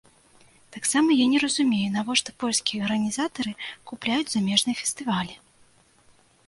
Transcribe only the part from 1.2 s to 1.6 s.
не